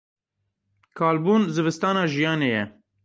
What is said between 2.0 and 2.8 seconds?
jiyanê ye.